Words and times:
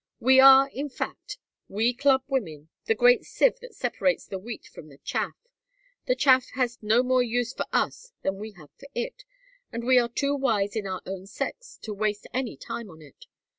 We 0.19 0.39
are, 0.39 0.67
in 0.73 0.89
fact, 0.89 1.37
we 1.69 1.93
Club 1.93 2.23
Women, 2.27 2.69
the 2.85 2.95
great 2.95 3.23
sieve 3.23 3.59
that 3.59 3.75
separates 3.75 4.25
the 4.25 4.39
wheat 4.39 4.65
from 4.65 4.87
the 4.89 4.97
chaff; 4.97 5.35
the 6.07 6.15
chaff 6.15 6.47
has 6.55 6.79
no 6.81 7.03
more 7.03 7.21
use 7.21 7.53
for 7.53 7.67
us 7.71 8.11
than 8.23 8.39
we 8.39 8.53
have 8.53 8.71
for 8.71 8.87
it, 8.95 9.25
and 9.71 9.83
we 9.83 9.99
are 9.99 10.09
too 10.09 10.33
wise 10.35 10.75
in 10.75 10.87
our 10.87 11.03
own 11.05 11.27
sex 11.27 11.77
to 11.83 11.93
waste 11.93 12.25
any 12.33 12.57
time 12.57 12.89
on 12.89 13.03
it. 13.03 13.27